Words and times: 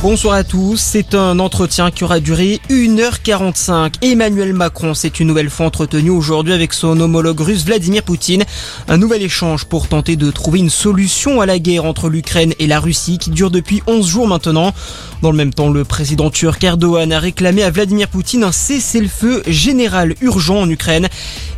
Bonsoir 0.00 0.34
à 0.34 0.44
tous. 0.44 0.76
C'est 0.76 1.16
un 1.16 1.40
entretien 1.40 1.90
qui 1.90 2.04
aura 2.04 2.20
duré 2.20 2.60
1h45. 2.70 3.94
Emmanuel 4.00 4.52
Macron 4.52 4.94
s'est 4.94 5.08
une 5.08 5.26
nouvelle 5.26 5.50
fois 5.50 5.66
entretenu 5.66 6.10
aujourd'hui 6.10 6.52
avec 6.52 6.72
son 6.72 7.00
homologue 7.00 7.40
russe 7.40 7.64
Vladimir 7.64 8.04
Poutine. 8.04 8.44
Un 8.86 8.96
nouvel 8.96 9.22
échange 9.22 9.64
pour 9.64 9.88
tenter 9.88 10.14
de 10.14 10.30
trouver 10.30 10.60
une 10.60 10.70
solution 10.70 11.40
à 11.40 11.46
la 11.46 11.58
guerre 11.58 11.84
entre 11.84 12.08
l'Ukraine 12.08 12.54
et 12.60 12.68
la 12.68 12.78
Russie 12.78 13.18
qui 13.18 13.30
dure 13.30 13.50
depuis 13.50 13.82
11 13.88 14.06
jours 14.06 14.28
maintenant. 14.28 14.72
Dans 15.20 15.32
le 15.32 15.36
même 15.36 15.52
temps, 15.52 15.68
le 15.68 15.84
président 15.84 16.30
turc 16.30 16.62
Erdogan 16.62 17.12
a 17.12 17.18
réclamé 17.18 17.64
à 17.64 17.70
Vladimir 17.70 18.06
Poutine 18.06 18.44
un 18.44 18.52
cessez-le-feu 18.52 19.42
général 19.48 20.14
urgent 20.20 20.60
en 20.60 20.70
Ukraine. 20.70 21.08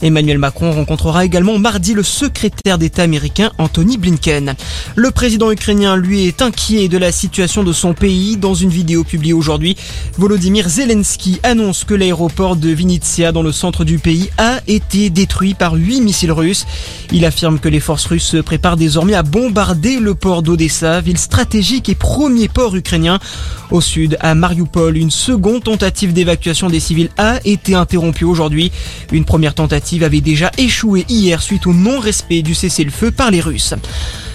Emmanuel 0.00 0.38
Macron 0.38 0.70
rencontrera 0.72 1.24
également 1.24 1.58
mardi 1.58 1.94
le 1.94 2.02
secrétaire 2.02 2.78
d'État 2.78 3.02
américain 3.02 3.50
Anthony 3.58 3.98
Blinken. 3.98 4.54
Le 4.94 5.10
président 5.10 5.50
ukrainien, 5.50 5.96
lui, 5.96 6.26
est 6.26 6.40
inquiet 6.40 6.88
de 6.88 6.98
la 6.98 7.10
situation 7.10 7.64
de 7.64 7.72
son 7.72 7.94
pays. 7.94 8.36
Dans 8.36 8.54
une 8.54 8.70
vidéo 8.70 9.02
publiée 9.02 9.32
aujourd'hui, 9.32 9.76
Volodymyr 10.16 10.68
Zelensky 10.68 11.40
annonce 11.42 11.84
que 11.84 11.94
l'aéroport 11.94 12.56
de 12.56 12.70
Vinnytsia 12.70 13.32
dans 13.32 13.42
le 13.42 13.52
centre 13.52 13.84
du 13.84 13.98
pays 13.98 14.30
a 14.38 14.60
été 14.68 15.10
détruit 15.10 15.54
par 15.54 15.74
huit 15.74 16.00
missiles 16.00 16.32
russes. 16.32 16.66
Il 17.10 17.24
affirme 17.24 17.58
que 17.58 17.68
les 17.68 17.80
forces 17.80 18.06
russes 18.06 18.24
se 18.24 18.36
préparent 18.36 18.76
désormais 18.76 19.14
à 19.14 19.22
bombarder 19.22 19.98
le 19.98 20.14
port 20.14 20.42
d'Odessa, 20.42 21.00
ville 21.00 21.18
stratégique 21.18 21.88
et 21.88 21.94
premier 21.94 22.48
port 22.48 22.76
ukrainien. 22.76 23.18
Au 23.70 23.80
sud, 23.80 24.16
à 24.20 24.34
Mariupol, 24.34 24.96
une 24.96 25.10
seconde 25.10 25.64
tentative 25.64 26.12
d'évacuation 26.12 26.68
des 26.68 26.80
civils 26.80 27.10
a 27.18 27.40
été 27.44 27.74
interrompue 27.74 28.24
aujourd'hui. 28.24 28.70
Une 29.12 29.24
première 29.24 29.54
tentative 29.54 29.87
avait 30.04 30.20
déjà 30.20 30.50
échoué 30.58 31.04
hier 31.08 31.40
suite 31.42 31.66
au 31.66 31.72
non-respect 31.72 32.42
du 32.42 32.54
cessez-le-feu 32.54 33.10
par 33.10 33.30
les 33.30 33.40
Russes. 33.40 33.74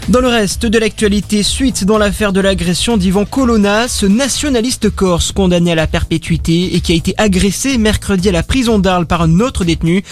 Dans 0.09 0.19
le 0.19 0.27
reste 0.27 0.65
de 0.65 0.77
l'actualité, 0.77 1.43
suite 1.43 1.85
dans 1.85 1.97
l'affaire 1.97 2.33
de 2.33 2.41
l'agression 2.41 2.97
d'Ivan 2.97 3.23
Colonna, 3.23 3.87
ce 3.87 4.05
nationaliste 4.05 4.89
corse 4.89 5.31
condamné 5.31 5.71
à 5.71 5.75
la 5.75 5.87
perpétuité 5.87 6.75
et 6.75 6.81
qui 6.81 6.91
a 6.91 6.95
été 6.95 7.13
agressé 7.17 7.77
mercredi 7.77 8.27
à 8.27 8.33
la 8.33 8.43
prison 8.43 8.79
d'Arles 8.79 9.05
par 9.05 9.21
un 9.21 9.39
autre 9.39 9.63
détenu. 9.63 10.03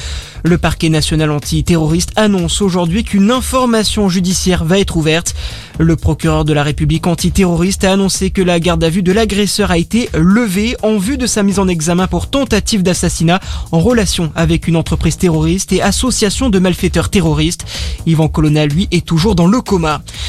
Le 0.43 0.57
parquet 0.57 0.87
national 0.87 1.29
antiterroriste 1.29 2.13
annonce 2.15 2.61
aujourd'hui 2.61 3.03
qu'une 3.03 3.31
information 3.31 4.07
judiciaire 4.07 4.63
va 4.63 4.79
être 4.79 4.95
ouverte. 4.95 5.35
Le 5.77 5.97
procureur 5.97 6.45
de 6.45 6.53
la 6.53 6.63
République 6.63 7.05
antiterroriste 7.05 7.83
a 7.83 7.91
annoncé 7.91 8.31
que 8.31 8.41
la 8.41 8.61
garde 8.61 8.83
à 8.85 8.89
vue 8.89 9.03
de 9.03 9.11
l'agresseur 9.11 9.71
a 9.71 9.77
été 9.77 10.09
levée 10.13 10.77
en 10.83 10.97
vue 10.97 11.17
de 11.17 11.27
sa 11.27 11.43
mise 11.43 11.59
en 11.59 11.67
examen 11.67 12.07
pour 12.07 12.29
tentative 12.29 12.81
d'assassinat 12.81 13.41
en 13.73 13.79
relation 13.79 14.31
avec 14.35 14.67
une 14.67 14.77
entreprise 14.77 15.17
terroriste 15.17 15.73
et 15.73 15.81
association 15.81 16.49
de 16.49 16.59
malfaiteurs 16.59 17.09
terroristes. 17.09 17.65
Ivan 18.05 18.29
Colonna, 18.29 18.65
lui, 18.65 18.87
est 18.91 19.05
toujours 19.05 19.35
dans 19.35 19.47
le 19.47 19.59
coma. 19.61 19.80
Up. 19.83 20.20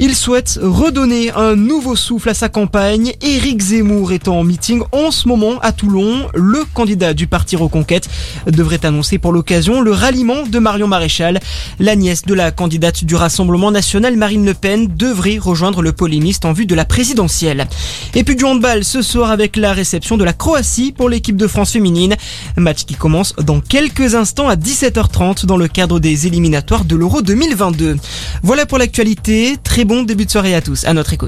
Il 0.00 0.14
souhaite 0.14 0.60
redonner 0.62 1.32
un 1.32 1.56
nouveau 1.56 1.96
souffle 1.96 2.28
à 2.28 2.34
sa 2.34 2.48
campagne. 2.48 3.14
Éric 3.20 3.60
Zemmour 3.60 4.12
est 4.12 4.28
en 4.28 4.44
meeting 4.44 4.80
en 4.92 5.10
ce 5.10 5.26
moment 5.26 5.58
à 5.60 5.72
Toulon. 5.72 6.28
Le 6.34 6.64
candidat 6.72 7.14
du 7.14 7.26
parti 7.26 7.56
Reconquête 7.56 8.08
devrait 8.46 8.86
annoncer 8.86 9.18
pour 9.18 9.32
l'occasion 9.32 9.80
le 9.80 9.90
ralliement 9.90 10.44
de 10.46 10.58
Marion 10.60 10.86
Maréchal. 10.86 11.40
La 11.80 11.96
nièce 11.96 12.22
de 12.22 12.34
la 12.34 12.52
candidate 12.52 13.02
du 13.02 13.16
Rassemblement 13.16 13.72
national, 13.72 14.16
Marine 14.16 14.46
Le 14.46 14.54
Pen, 14.54 14.86
devrait 14.86 15.38
rejoindre 15.38 15.82
le 15.82 15.90
polémiste 15.90 16.44
en 16.44 16.52
vue 16.52 16.66
de 16.66 16.76
la 16.76 16.84
présidentielle. 16.84 17.66
Et 18.14 18.22
puis 18.22 18.36
du 18.36 18.44
handball 18.44 18.84
ce 18.84 19.02
soir 19.02 19.32
avec 19.32 19.56
la 19.56 19.72
réception 19.72 20.16
de 20.16 20.22
la 20.22 20.32
Croatie 20.32 20.92
pour 20.92 21.08
l'équipe 21.08 21.36
de 21.36 21.48
France 21.48 21.72
féminine. 21.72 22.14
Match 22.56 22.84
qui 22.84 22.94
commence 22.94 23.34
dans 23.34 23.58
quelques 23.58 24.14
instants 24.14 24.48
à 24.48 24.54
17h30 24.54 25.44
dans 25.44 25.56
le 25.56 25.66
cadre 25.66 25.98
des 25.98 26.28
éliminatoires 26.28 26.84
de 26.84 26.94
l'Euro 26.94 27.20
2022. 27.20 27.96
Voilà 28.44 28.64
pour 28.64 28.78
l'actualité. 28.78 29.56
Très 29.64 29.87
bon 29.88 30.02
début 30.02 30.26
de 30.26 30.30
soirée 30.30 30.54
à 30.54 30.60
tous. 30.60 30.84
À 30.84 30.92
notre 30.92 31.14
écoute. 31.14 31.26